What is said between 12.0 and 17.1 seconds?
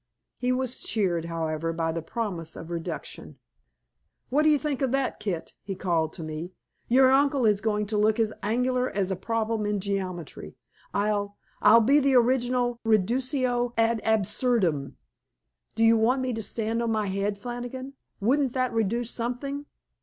original reductio ad absurdum. Do you want me to stand on my